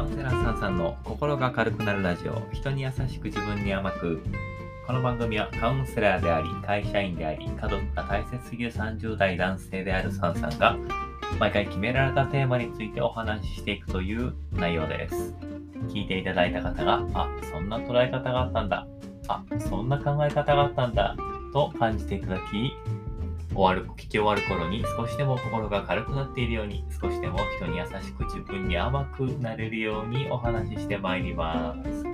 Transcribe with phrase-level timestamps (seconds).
[0.00, 2.40] カウンセラーさんさんの心が軽くなるラジオ。
[2.54, 4.18] 人に優しく自分に甘く。
[4.86, 10.78] この番組はカウンセラーであり会社員であり家族が大切すぎる30代男性であるサンさんが
[11.38, 15.34] 毎回決められたテーマについてお話ししていくという内容です。
[15.92, 18.86] 聞いていただいた方があそんな捉え方があったんだ。
[19.28, 21.14] あそんな考え方があったんだ。
[21.52, 22.72] と感じていただき
[23.54, 32.04] 終わる、聞き終わる頃に少しでも心が軽くなっているように、少しでも人に優しく自分に甘くなれるようにお話ししてまいります。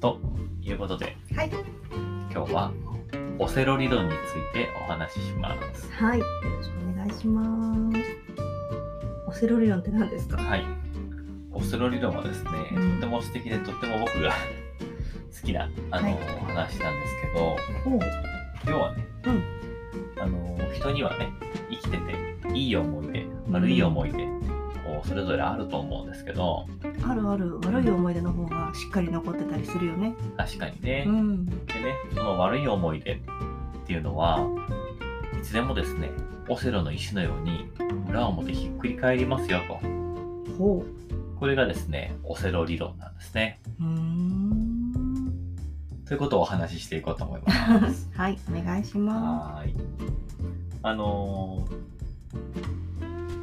[0.00, 0.18] と
[0.62, 1.50] いうことで、はい。
[2.32, 2.72] 今日は
[3.38, 5.92] オセロ理論についてお話しします。
[5.92, 6.18] はい。
[6.18, 8.00] よろしくお願いします。
[9.28, 10.36] オセロ理論って何ですか？
[10.42, 10.64] はい。
[11.52, 14.30] オセロ理論はですね、うんとっても素敵でとっても僕が
[15.40, 17.56] 好きなあの、はい話なんですけど、
[18.72, 19.42] 要はね、うん
[20.78, 21.32] 人にはね
[21.70, 22.14] 生きてて
[22.54, 26.66] いい思い出悪い思い出、こうそれぞれあると思うんですけど
[27.02, 27.58] あるある。
[27.60, 30.14] 悪い思い出の方がしっかり残ってたりするよね。
[30.36, 31.46] 確かにね、うん。
[31.46, 33.18] でねその悪い思い出っ
[33.86, 34.40] ていうのは
[35.38, 36.10] いつでもですね
[36.48, 37.70] オセロの石のように
[38.08, 39.74] 裏表ひっくり返りますよと
[40.58, 40.84] ほ
[41.38, 43.84] これがですねオセロ理論なんですねう。
[43.84, 44.92] ん。
[46.06, 48.38] ということをお話ししていこうと思います はい。
[48.50, 49.74] お願いしまはーい
[50.88, 51.86] あのー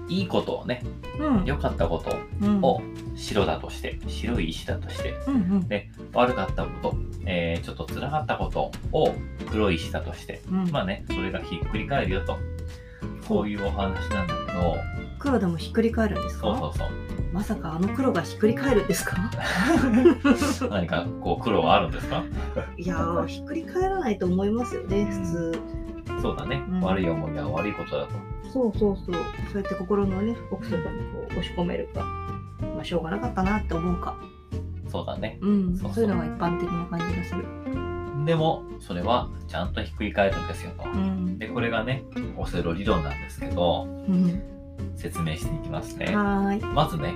[0.10, 0.84] いいことをね
[1.18, 1.22] す。
[1.24, 1.46] うん。
[1.46, 2.60] 良かったことうん。
[2.62, 2.82] を
[3.16, 5.68] 白だとして白い石だとしてうんうん。
[5.68, 9.14] で悪かったこと、えーちょっと辛かったことを
[9.50, 10.70] 黒い石だとしてうん。
[10.72, 12.38] まあねそれがひっくり返るよと
[13.28, 14.76] こういうお話なんだけど
[15.20, 16.48] 黒でもひっくり返るんですか？
[16.48, 16.90] そうそうそう
[17.32, 19.32] まさかあの黒がひっくり返るんですか？
[20.70, 22.24] 何かこう黒があるんですか？
[22.78, 25.60] いやー、ひっくり返らないと思いますよね、普通。
[26.24, 26.80] そうだね、うん。
[26.80, 28.14] 悪い思いは悪いことだと。
[28.52, 29.16] そうそうそう。
[29.52, 32.00] そうやって心のね、奥底にこう押し込めるか、
[32.62, 34.16] まあ、しょうがなかったなって思うか。
[34.90, 35.38] そうだね。
[35.42, 35.76] うん。
[35.76, 35.94] そうそう。
[35.96, 37.44] そういうのが一般的な感じがする。
[38.26, 40.90] でもそれはちゃんとひっくり返るんですよと。
[40.90, 41.38] うん。
[41.38, 42.06] でこれがね
[42.38, 44.42] オセロ理論なんですけどうん、
[44.96, 46.16] 説明していきますね。
[46.16, 46.64] はーい。
[46.74, 47.16] まずね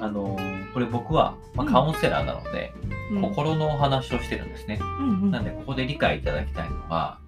[0.00, 1.72] あのーこれ僕は、まあ、うん。
[1.72, 2.72] カウンセラーなので、
[3.12, 4.78] うん、心のお話をしてるんですね。
[4.80, 5.30] うんうん。
[5.30, 7.18] なんで、ここで理解いただきたいのは、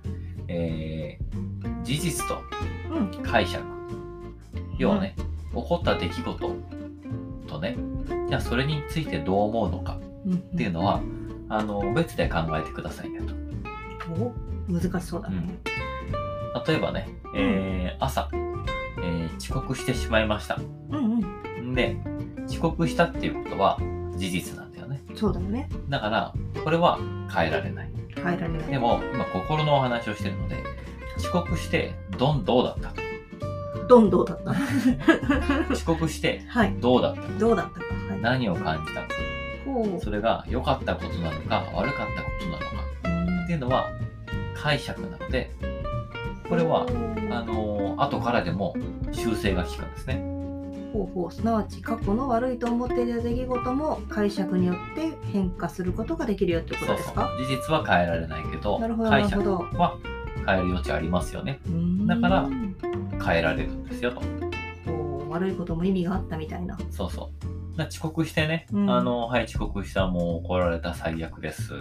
[0.49, 2.39] えー事実と
[2.91, 3.63] うん解釈。
[4.79, 6.57] 要はね、起こった出来事
[7.49, 7.77] とね、
[8.29, 11.01] じゃあそれについてどう思うのかうんっていうのは、
[11.49, 13.35] あの、別で考えてくださいねと。
[14.15, 14.33] お
[14.73, 15.59] 難しそうだね。
[16.67, 20.59] 例えばね、えー朝、えー遅刻してしまいました。
[20.91, 21.21] うん
[21.59, 21.73] うん。
[21.73, 21.97] んで、
[22.49, 23.79] 遅刻したっていうことは
[24.17, 25.03] 事実なんだよね。
[25.15, 25.69] そうだよね。
[25.89, 26.33] だから、
[26.63, 26.99] これは
[27.33, 27.91] 変えられない。
[28.23, 28.67] 変えられない。
[28.69, 30.57] でも、今心のお話をしてるので、
[31.19, 33.03] 遅刻して、どんどうだったと。
[33.89, 34.53] どんどうだった？
[35.73, 36.75] 遅刻して、はい。
[36.81, 37.23] どうだった？
[37.23, 37.29] か。
[37.39, 37.85] どうだったか？
[38.11, 38.21] はい。
[38.21, 39.09] 何を感じたか。
[39.65, 42.65] ほうそれが良かったことなのか、悪かったことなのか。
[43.05, 43.87] うんっていうのは、
[44.55, 45.51] 解釈なので、
[46.49, 46.87] これは、
[47.31, 48.75] あのー後からでも
[49.13, 50.23] 修正が効くんですね。
[50.93, 57.31] ほうほうすなわち過去の悪いと思っていた出来事も解釈によって変化することができるよってことですか？
[57.39, 59.97] 事実は変えられないけど、なるほど解釈は
[60.47, 61.61] 変える余地ありますよね。
[62.07, 62.49] だから
[63.25, 64.23] 変えられるんですよと。
[65.31, 67.31] 悪いことも意味があったみたいなそうそ
[67.79, 67.83] う。
[67.83, 71.73] 遅刻してね、うんあの、はい、遅刻した、もう怒られた最悪です。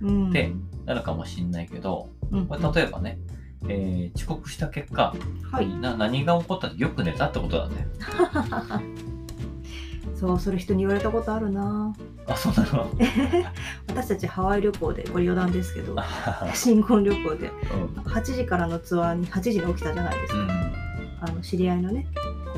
[0.00, 0.52] うんで
[0.84, 3.18] なるかもしんないけど、うんこれ例えばね、
[3.68, 5.14] えー遅刻した結果、
[5.50, 7.70] はいな何が起こったよく寝たってことだよ。
[10.14, 11.94] そうそれ人に言われたことあるな
[12.26, 12.90] あ、そうなの？
[13.88, 17.50] 私たちハワイ旅行でこれ余談ですけどあ新婚旅行で
[17.96, 18.02] うん。
[18.02, 20.48] 8時からのツアーに8時に起きたじゃないですか、うん。
[21.20, 22.06] あの知り合いのね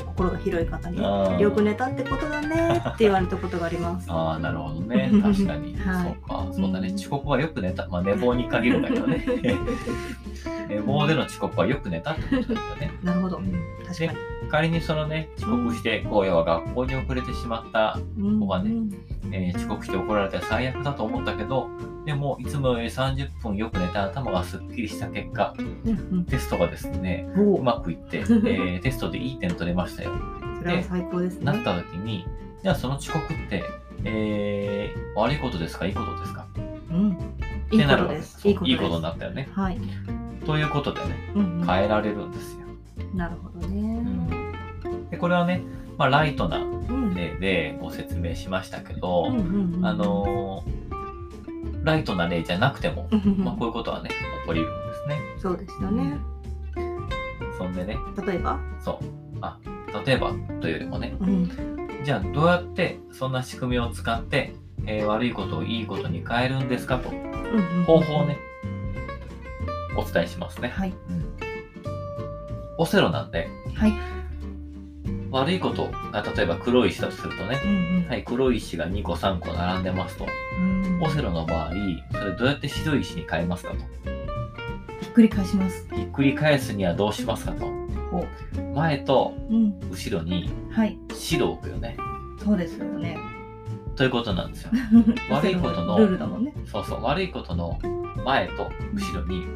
[0.07, 1.03] 心が広い方に
[1.41, 5.11] よく寝たってことだねって言われたことがありますああ、なるほどね。
[5.21, 5.77] 確かに。
[5.77, 6.47] はいそうか。
[6.53, 6.89] そうだね。
[6.89, 7.89] うん遅刻はよく寝た。
[7.89, 9.25] まあ寝坊に限るんだけどね。
[10.69, 12.93] 寝坊での遅刻はよく寝たってことだよね。
[13.03, 13.53] なるほどうん
[13.87, 14.19] 確かに
[14.51, 18.91] 仮にそのね、遅刻して、こう、要は学校に遅れてしまった、うんここはねうん
[19.31, 21.69] えー遅刻して怒られて最悪だと思ったけど、
[22.07, 25.63] でも、いつもより30分よく寝て頭がすっきりした結果、う
[26.17, 30.13] んテストがですね、うまくいって、 えーテストでいい点取れましたよ。
[30.63, 31.45] それは最高ですね。
[31.45, 32.27] なった時に、
[32.63, 33.63] じゃあその遅刻って、
[34.05, 35.85] えー悪いことですか？
[35.87, 36.47] いいことですか？
[36.91, 37.19] うん。
[37.71, 38.49] いいことです。
[38.49, 39.49] いいことになったよね。
[39.53, 39.79] はい。
[40.49, 42.61] ということでね、うんうん変えられるんですよ。
[43.15, 44.03] なるほどね。
[45.11, 45.63] で、これはね、
[45.99, 47.15] まあ、ライトなうん。
[47.15, 55.21] 例でご説明しましたけど、うんうんうんあ、のーライトな例じゃなくても、うんうんうんまあ、こういうことはね、起こりうるんですね。
[55.37, 56.17] そうですよね。
[57.59, 59.05] そんでね、例えば、そう。
[59.43, 59.59] あ、
[60.07, 61.51] 例えばというよりもね、うん。
[62.05, 64.55] じゃあどうやってそんな仕組みを使って、
[64.87, 68.39] えー悪いことをいいことに変えるんですかとうんうん方法をね。
[69.99, 70.69] お伝えしますね。
[70.69, 70.95] はい。
[72.79, 73.93] オセロなんではい。
[75.31, 80.27] 悪いことが例えば黒い石だとするとね、うんうんはい、黒い石が2個3個並んでますと。
[80.59, 81.71] うんオセロの場合、
[82.13, 83.77] それどうやって白い石に変えますかと。
[85.01, 85.87] ひっくり返します。
[85.95, 87.67] ひっくり返すにはどうしますかと。
[87.67, 88.27] お
[88.75, 89.79] 前とうん。
[89.91, 90.99] 後ろにはい。
[91.15, 91.97] 白を置くよね。
[92.43, 93.19] そうですよね。
[93.97, 94.71] ということなんですよ。
[95.31, 96.53] 悪いことのルールだもんね。
[96.67, 97.79] そうそう、悪いことの
[98.25, 99.47] 前と後ろに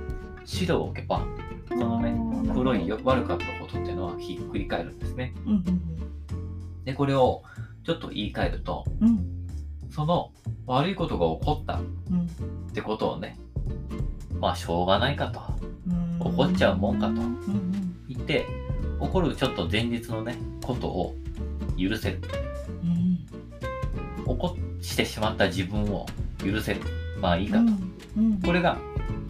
[0.45, 1.25] 白を置けば、
[1.69, 2.15] そのね、
[2.53, 5.35] 黒いよ悪かったことっていうのはひっくり返るんですね。
[5.47, 5.83] うんうん
[6.85, 7.43] で、これを
[7.85, 9.09] ちょっと言い換えると、うん。
[9.09, 9.29] うん
[9.91, 10.33] その
[10.67, 12.27] 悪いことが起こったっうん
[12.73, 13.39] てことをね、
[14.41, 15.41] まあしょうがないかと
[15.87, 16.19] うん。
[16.19, 17.15] 怒っちゃうもんかと
[18.09, 18.47] 言って、
[19.01, 21.15] 起こるちょっと前日のね、ことを
[21.79, 22.21] 許せる。
[22.83, 23.27] うん
[24.25, 26.07] 起こしてしまった自分を
[26.39, 26.81] 許せる。
[27.21, 27.65] まあいいかと。
[28.47, 28.79] これが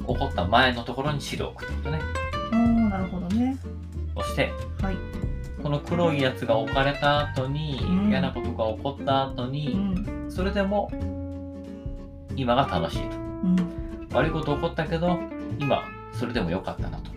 [0.07, 2.01] 起こった前のところに白を置くってことね。
[2.53, 3.57] ああ、なるほどね。
[4.17, 4.97] そして、はい。
[5.63, 10.31] この黒いやつが置かれた後に、うん嫌なことが起こった後うに、ん。
[10.31, 10.91] それでも
[12.37, 13.17] 今が楽しいと。
[13.17, 13.57] うん
[14.13, 15.19] 悪いこと起こったけど、
[15.59, 15.83] 今
[16.13, 17.11] それでも良かったなと。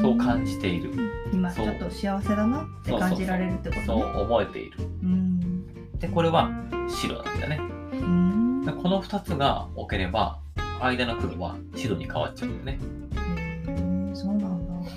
[0.00, 0.92] そう感じている。
[1.32, 4.04] 今ちそうょっと幸せだなって感じられるってことそうね。
[4.04, 4.78] 思えている。
[5.02, 5.98] うん。
[5.98, 6.50] で、これは
[6.88, 7.60] 白なんだよね。
[7.92, 8.64] うん。
[8.64, 10.38] でこの2つが置ければ、
[10.80, 14.14] 間の黒は白に変わっちゃうんだよね。
[14.14, 14.90] そうなんだ。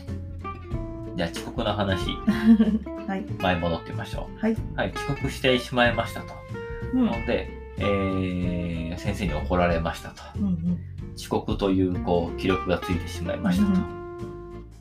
[1.15, 2.09] じゃあ遅刻の話、
[3.07, 3.25] はい。
[3.39, 4.53] 前戻ってみましょはい。
[4.53, 4.57] う。
[4.75, 6.27] はい、遅刻してしまいましたと。
[6.93, 7.05] うん。
[7.05, 10.23] ので、えー先生に怒られましたと。
[10.39, 10.79] うんうん。
[11.15, 13.81] 遅刻というこう記録がついてしまいましたと。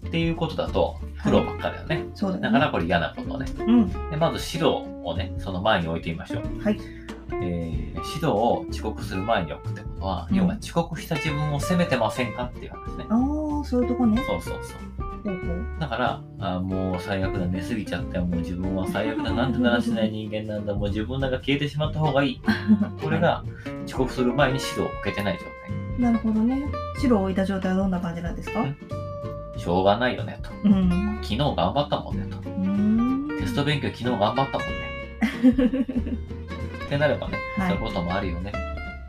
[0.08, 2.04] っていうことだと黒ばっかだよね。
[2.14, 2.50] そうだよね。
[2.50, 3.46] だからこれ嫌なことね。
[3.58, 4.10] うん。
[4.10, 6.62] でまず白をね、その前に置いてみましょう。
[6.62, 6.78] はい。
[7.42, 7.75] えー
[8.16, 13.06] 指導を遅刻する前に置くってことは、うん要は遅刻した自分を責めてませんかっていう話ね。
[13.08, 14.22] ああ、そういうとこね。
[14.26, 14.76] そうそうそう。
[15.80, 22.40] だから、あーもう最悪だ、寝すぎちゃったよ、もう自分は最悪だ、 なんてだらしない人間なんだ、もう自分なんか消えてしまった方がいい。
[23.02, 23.44] これが
[23.86, 25.44] 遅刻する前に指導を受けてない状
[25.98, 26.00] 態。
[26.00, 26.62] なるほどね。
[27.00, 28.62] 白を置いた状態はどんな感じなんですか？
[28.62, 28.76] ん
[29.56, 30.50] しょうがないよねと。
[30.64, 31.18] うん。
[31.22, 32.38] 昨日頑張ったもんねと。
[32.48, 33.28] うん。
[33.38, 35.86] テスト勉強昨日頑張ったもんね。
[36.86, 38.52] ってなればね、はいそういうこともあるよね。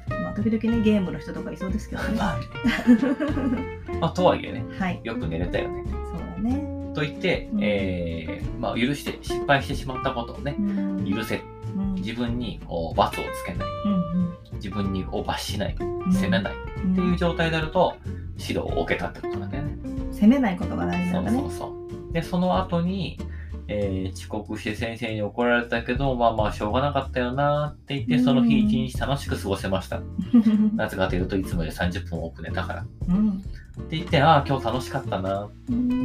[0.10, 2.16] まあ、時々ね、ゲームの人とかいそうですけどね。
[2.18, 2.38] まあ、
[4.02, 5.00] まあ、とはいえね、はい。
[5.04, 5.84] よく寝れたよね。
[5.86, 6.78] そうだね。
[6.94, 11.06] と言って、うんえーまあ、許して、失敗してしまったことをねう、ん。
[11.14, 11.44] 許せる。
[11.76, 11.94] うん。
[11.96, 13.68] 自分にこう罰をつけない。
[13.86, 14.08] うん
[14.54, 15.76] 自分にこう罰しない。
[15.80, 16.12] うん。
[16.12, 16.54] 責めない。
[16.84, 16.92] うん。
[16.94, 17.96] っていう状態であると、
[18.40, 19.78] 指導を受けたってことなんだよね。
[20.12, 21.38] 責めないことが大事そなんだね。
[21.40, 21.66] うそうそ
[22.10, 22.14] う。
[22.14, 23.20] で、その後に、
[23.68, 30.02] えー遅刻して先生に怒られたけど、まあまあしょうがなかったよなって言って、その日一日楽しく過ごせました。
[30.76, 32.82] なぜかというといつもより30分多く寝たから。
[32.82, 33.44] ってうん。
[33.90, 35.46] 言って、ああ、今日楽しかったな。
[35.46, 35.50] っ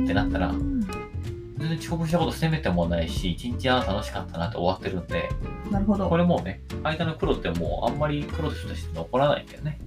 [0.06, 0.52] てなったら
[1.62, 5.28] 全然遅刻したこと責めてもないし、一日ああ楽しかったなって終わってるんで、
[5.70, 6.08] なるほど。
[6.08, 9.78] これもうね、間の黒ってもうあんまり黒として残らないんだよね。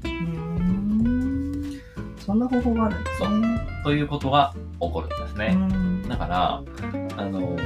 [2.19, 3.62] そんな方法があるんですね。
[3.83, 5.54] ということが起こるんですね。
[5.54, 6.10] うん。
[6.10, 6.63] だから、
[7.18, 7.58] あの、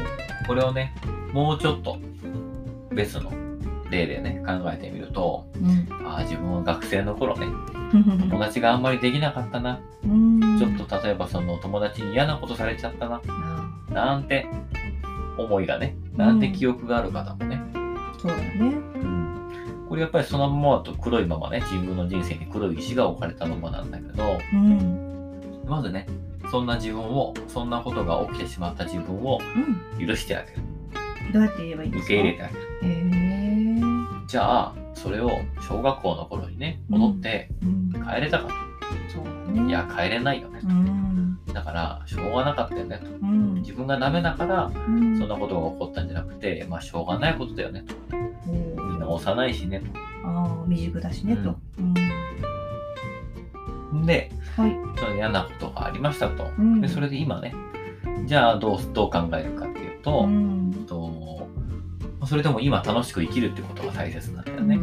[0.47, 0.93] これをね、
[1.33, 1.97] もうちょっと
[2.91, 3.31] 別の
[3.89, 6.05] 例でね、考えてみると、うん。
[6.05, 7.47] ああ、自分は学生の頃ね、
[8.29, 9.79] 友達があんまりできなかったな。
[10.03, 10.39] うん。
[10.57, 13.21] ちょっと例えばその友達に嫌なことされちゃったな。
[13.27, 14.47] あなんて
[15.38, 17.62] 思いがね、なんて記憶がある方もね。
[18.19, 18.67] そうだよね。
[18.67, 19.85] うん。
[19.88, 25.65] これやっぱりそのままだと黒いままね、自分の人生に黒い石が置かれたままなんだけど、うん。
[25.67, 26.05] まずね、
[26.51, 29.39] そんな自分を、そんなことが起きてしまった自分を
[29.99, 30.07] うん。
[30.07, 30.57] 許してあげる。
[31.33, 32.13] どうやって言えばいいんですか？
[32.13, 32.61] 受け入れてあげる。
[32.61, 32.89] へえ。
[34.27, 35.29] じゃあ、それを
[35.61, 37.91] 小学校の頃にね、戻ってうん。
[37.91, 38.53] 帰れたかと。
[39.13, 39.69] そうだね。
[39.69, 41.39] いや、帰れないよねうん。
[41.45, 41.53] と。
[41.53, 43.05] だから、しょうがなかったよねと。
[43.21, 43.53] うん。
[43.55, 45.17] 自分がダメだから、うん。
[45.19, 47.93] そんなことが起こったんじゃなくて、まあ、しょうがないことだよねと。
[48.47, 49.81] みんな幼いしね
[50.23, 51.55] ああ、未熟だしね、と。
[51.77, 51.93] うん。
[51.93, 52.01] と。
[54.05, 54.99] で、はい。
[54.99, 56.51] その嫌なことがありましたと。
[56.57, 57.53] うんで、それで今ね、
[58.25, 60.85] じゃあどう、どう考えるかっていうと、うん。
[60.87, 61.47] と
[62.25, 64.75] それでも今楽しく生きるってことが大切なんだよね。
[64.75, 64.79] う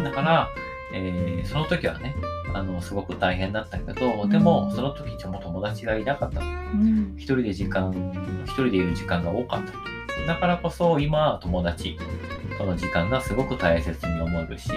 [0.00, 0.48] んだから、
[0.94, 2.14] えーその時はね、
[2.54, 6.40] あの、すごく大変だったけど、うんでも、その時ちょっと友達がいなかった。
[6.40, 7.14] うん。
[7.16, 7.92] 一人で時間、
[8.44, 9.72] 一人でいる時間が多かった。
[10.26, 11.98] だからこそ、今は友達
[12.56, 14.70] との時間がすごく大切に思えるし、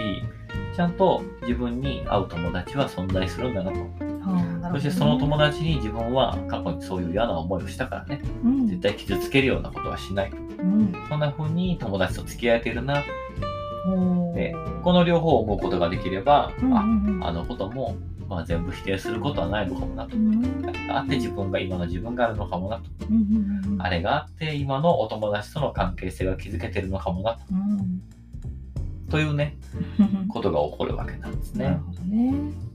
[0.76, 4.11] ちゃんと自分に会う友達は存在するんだなと。
[4.74, 10.32] そしてその友達に自分は過去にそういう嫌な思いをしたからね、うん絶対傷つけるようなことはしない。
[10.32, 13.04] うんそんな風に友達と付き合えてるな。
[14.36, 17.96] で、この両方を思うことができれば、うんうんうんあ、あのことも、
[18.30, 20.20] まあ、全部否定することはないのかもなとう。
[20.20, 22.84] んあって自分が今の自分があるのかもなと。
[23.10, 27.40] うんうんうんあれがあって今のお友達との関係性が築けてるのかもなと。
[27.52, 28.02] うん
[29.10, 29.58] というね、
[30.30, 31.66] ことが起こるわけなんですね。
[31.66, 32.71] なるほどね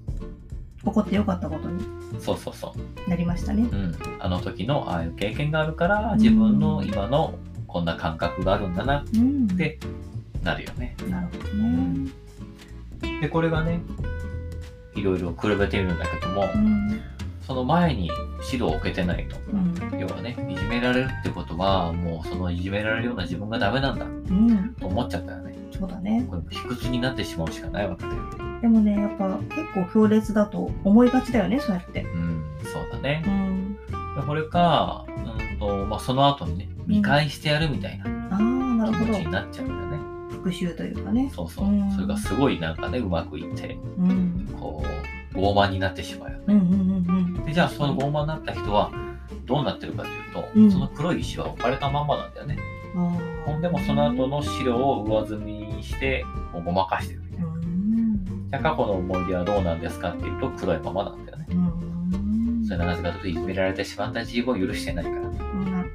[0.87, 1.85] 起こってよかったことに
[2.21, 2.73] そうそうそ
[3.07, 3.11] う。
[3.11, 3.95] なりましたねうん。
[4.21, 7.35] あの時のああいう経験があるから、自分の今の
[7.67, 9.79] こんな感覚があるんだな、うんで
[10.43, 10.97] なるよね。
[11.11, 12.11] なるほどね
[13.21, 13.81] で、これがね、
[14.95, 17.01] いろいろ比べてみるんだけども、うん
[17.47, 18.11] その前に
[18.53, 19.37] 指導を受けてないと。
[19.53, 25.55] うん要はね、いじめられるってことは、もうそのいじめられるような自分がダメなんだうんと思っちゃったよね。
[25.79, 28.17] そうだねこれも卑屈になってしまうしかないわけだよ。
[28.61, 33.31] でもねやっぱ結構強烈だと思いがちだよねそうやってうん、そうだねう。
[33.31, 33.77] ん
[34.17, 39.97] でこれか、うんとまあ、その後にね、見返してやるみたいなああなる気ほど持ちになっちゃうんだよね。
[40.31, 41.67] 復讐というかねそうそう。
[41.67, 44.85] うんそれがすごいなんかね、うまくいって、うんこ
[45.35, 46.45] う、傲慢になってしまうよね。
[46.49, 48.91] うんうんうんで、じゃあその傲慢になった人は、
[49.45, 52.57] どうなってるかというと、うんその黒い石は置かれたまんまなんだよね。
[52.95, 55.56] うんあほんでもその後の白を上積みに
[55.87, 57.43] して、もうごまかしてるみた
[58.51, 61.47] じゃあ過去の思い出はどうなんですかっていうと、黒いままなんだよね。
[61.51, 65.39] うんそれはなぜかというと、いじめられてしまった自分を許してないからね。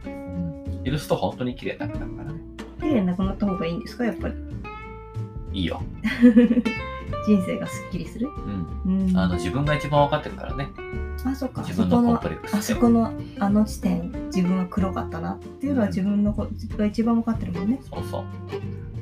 [0.06, 2.40] うん許すと本当に綺麗なくなるからね。
[2.80, 4.34] 綺麗なくなった方がいいんですかやっぱり？
[5.54, 5.82] いいよ。
[7.28, 8.30] 人生がすっきりする？
[8.86, 9.08] うん。
[9.10, 10.70] うんあの、自分が一番わかってるからね。
[11.24, 18.24] あそっか自分のコンそこのプレックスあそこのあの地点自分は黒かったなっていうのは自分のこが一番分かってるもんねそうそう。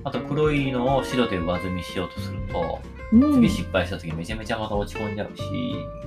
[0.04, 2.80] あと黒いのを白で上積みしようとすると、
[3.12, 3.34] うん。
[3.34, 5.44] 次失敗した時めちゃめちゃまた落ち込んじゃうし、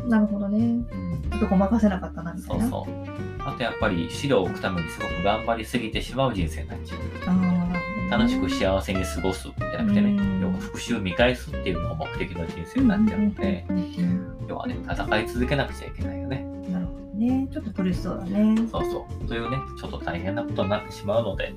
[0.09, 0.59] なるほどね。
[0.59, 2.65] うん、ちょっとごまかせなかったなみたいうな。
[2.65, 3.43] そそう。
[3.45, 8.11] あとやっぱり白を置くためにすごく頑張りすぎてしまう人生になっちゃう。
[8.11, 10.41] 楽しく幸せに過ごすじゃなくてね、うん。
[10.41, 16.45] 要は復讐を見返すっていうのが目的の人生になっちゃうので、うん要はね、戦い続けなくちゃいけないよね。
[16.47, 17.49] うんなるほどね。
[17.51, 18.57] ちょっと苦しそうだね。
[18.71, 19.27] そうそう。
[19.27, 21.55] というね、ちょっと大変なことになってしまうので、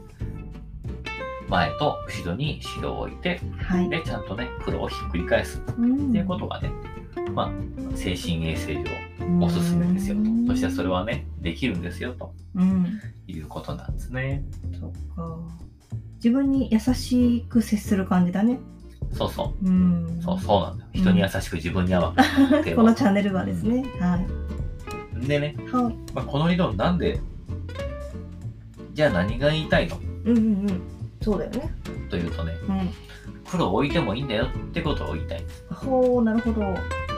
[1.50, 3.90] 前と後ろに白を置いて、はい。
[3.90, 5.60] で、ちゃんとね、黒をひっくり返す。
[5.60, 5.82] っって
[6.18, 6.72] いうことがね、
[7.34, 8.84] まあ、精神衛生上
[9.42, 10.54] おすすめですよと。
[10.54, 12.34] そしてそれはね、できるんですよと。
[12.56, 13.00] うん。
[13.28, 14.44] いうことなんですね。
[14.80, 15.38] そっか。
[16.16, 18.60] 自分に優しく接する感じだね。
[19.14, 19.66] そうそう。
[19.66, 20.20] うん。
[20.22, 20.90] そうそうなんだよ。
[20.94, 22.16] 人に優しく自分に甘く。
[22.64, 25.28] テー こマのチャンネルはですね、はい。
[25.28, 25.96] でね、はい。
[26.14, 27.20] まあ、この理論なんで、
[28.94, 30.00] じゃあ何が言いたいの？
[30.26, 30.95] うんうんうん
[31.26, 31.74] そうだよね。
[32.12, 32.94] というとね、うん。
[33.50, 35.44] 黒を置いてもいいんだよってことを言いたい。
[35.74, 36.62] ほうなるほど。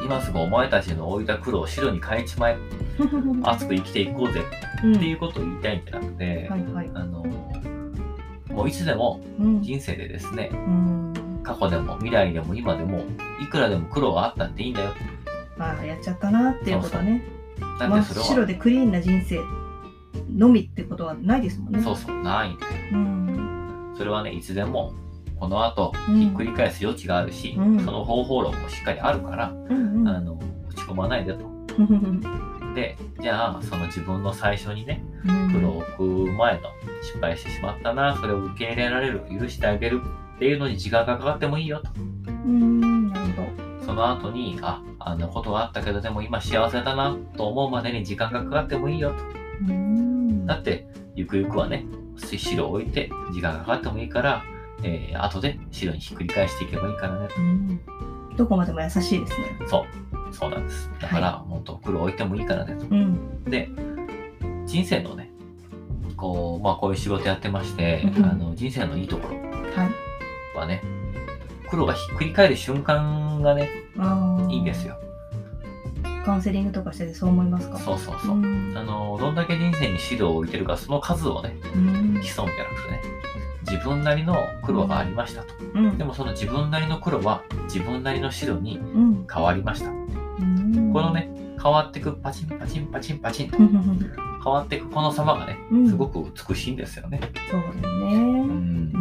[0.06, 2.58] 今すぐお前たちの置いた黒を白に変えちまえ。
[3.44, 4.42] 熱く生きていこうぜ。
[4.82, 4.96] うん。
[4.96, 6.90] っていうことを言いたいんじゃなくて、はいはい。
[6.94, 7.26] あの、
[8.50, 9.62] もういつでもうん。
[9.62, 11.14] 人生でですね、うん。
[11.44, 13.04] 過去でも未来でも今でも、
[13.42, 14.92] いくらでも苦労があったっていいんだよ。
[15.60, 17.26] ああやっちゃったなっていうことね。
[17.78, 19.42] なん真っ白でクリーンな人生
[20.34, 21.82] のみってことはないですもんね。
[21.82, 22.72] そうそう、ないんだよ。
[22.94, 23.47] うん
[23.98, 24.94] それはね、いつでも、
[25.40, 26.20] この後、うん。
[26.20, 27.80] ひっくり返す余地があるし、うん。
[27.80, 30.08] その方法論もしっかりあるから、うんうん。
[30.08, 30.34] あの、
[30.70, 31.46] 落ち込まないでと。
[32.76, 35.04] で、じゃあ、その自分の最初にね、
[35.52, 36.70] 苦労を置く前の
[37.02, 40.02] 失敗してしまったな、それを受け入れられる、許してあげる
[40.36, 41.90] っていうのに時間がかかってもいいよと。
[42.28, 43.10] うん。
[43.12, 49.16] なるほその後に、あ、あんなことがあったけど、でも今幸せだなと思うまでに時間がかかってもいいよと。
[49.16, 50.46] どうん。
[50.46, 51.86] だって、ゆくゆくはね、
[52.18, 54.44] 白を置いて時間がかかってもいいから、
[54.84, 57.82] えー、後で白にひっくり返していけばいいからねうん
[58.38, 59.68] どこまでも優しいですねと。
[59.68, 59.86] そ
[60.30, 60.92] う、そうなんです。
[61.02, 62.86] だから、本当黒置いてもいいからねと。
[62.86, 63.68] うんで、
[64.66, 65.32] 人生のね、
[66.16, 70.84] こう、まあこういう仕事やってまして、うんあの人生のいいところはいはね、
[71.70, 73.70] 黒がひっくり返る瞬間がね、
[74.50, 74.98] いいんですよ。
[76.28, 77.80] カウンセリングとかしててそう思いますか？
[77.80, 78.36] そうそうそう。
[78.36, 78.74] ん。
[78.78, 81.82] あの、どんだけ人生に指導を置いてるか、その数をね、うん。
[81.82, 83.02] 競うんじゃなくてね、
[83.62, 85.54] 自分なりの苦労がありましたと。
[85.74, 85.98] うん。
[85.98, 87.44] でもその自分なりの苦労は
[87.74, 89.26] 自分なりの指導にうん。
[89.34, 89.90] 変わりました。
[89.90, 90.92] うん。
[90.92, 91.30] このね、
[91.64, 95.88] 変わってくパチンパチンパチンパチンと変わっていくこの様がね、うん。
[95.88, 97.22] すごく美しいんですよね。
[97.50, 97.90] そうだ。
[97.90, 98.16] ね。
[98.16, 98.94] うん。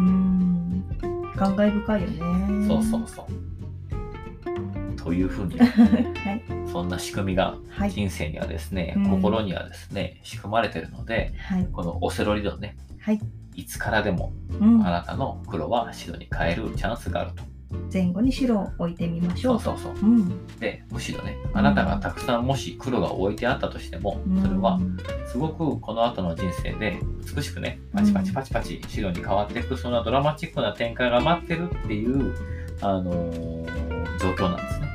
[0.71, 1.33] ん。
[1.35, 2.67] 感慨深いよね。
[2.69, 4.95] そうそうそう。
[4.95, 7.91] というふうに、 はいそんな仕組みがはい。
[7.91, 9.09] 人生にはですね、うん。
[9.09, 11.67] 心にはですね、仕組まれてるので、はい。
[11.71, 13.19] このオセロ理論ね、はい。
[13.55, 14.85] いつからでもうん。
[14.85, 17.43] あなたの黒は白に変えるチャンスがあると。
[17.91, 20.09] 前後に白を置いてみましょそううそうそう。
[20.09, 20.47] うん。
[20.57, 24.79] で、むしろね、あなたがたくさんもし黒が置いてあったとしても、それは
[25.27, 26.99] すごくこの後の人生で
[27.35, 32.33] 美しくね、パチパチパチパチ白に変わっていく、そんなドラマチックな展開が待ってるっていう、
[32.81, 33.87] あのー
[34.19, 34.86] 状況なんですね。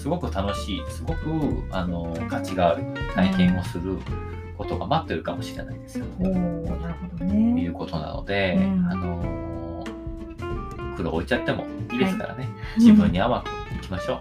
[0.00, 1.18] うんすごく楽しい、すごく、
[1.70, 3.98] あのー価値がある体験をする
[4.56, 6.06] ことが待ってるかもしれないですよ。
[6.20, 6.32] おお
[6.80, 9.40] なるほどとねいうことなので、うんあのー
[10.96, 14.20] 黒置いちゃってもいいですからね、自分に甘くいきましょ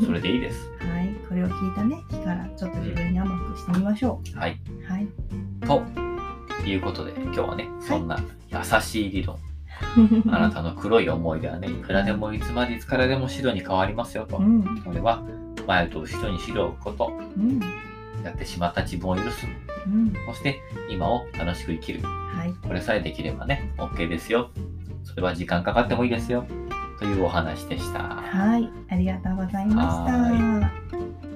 [0.04, 0.68] それでいいです。
[0.80, 4.58] はいこれを聞いたね日からちょっと自分に甘くしてみましょはい。
[4.88, 5.06] うはい
[5.66, 5.82] と
[6.66, 9.36] いうことで、今日はね、そんな優しい理論、
[10.30, 14.42] あなたの黒い思い出はね、いくらでもいつまでいつからでも白に変わりますよとう。
[14.42, 15.22] んそれは、
[15.66, 17.60] 前と後ろに白を置くこと、うん
[18.24, 19.46] やってしまった自分を許す。
[19.86, 22.00] うんそして、今を楽しく生きる。
[22.02, 24.50] はいこれさえできればね、OK ですよ。
[25.04, 26.44] それは時間かかってもいいですよ。
[26.98, 28.00] というお話でした。
[28.00, 29.88] はいありがとうございまし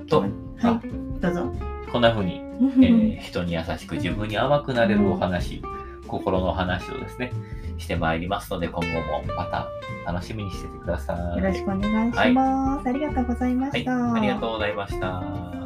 [0.05, 1.53] たと、はいどうぞ
[1.91, 2.43] こんな風に、
[2.83, 5.63] えー人に優しく自分に甘くなれるお話、
[6.09, 7.33] 心の話をですね、
[7.79, 9.69] してまいりますので、今後もまた
[10.07, 11.39] 楽しみにしててください。
[11.39, 15.62] よろしくお願いします、ありがとうございまはい、した、ありがとうございました。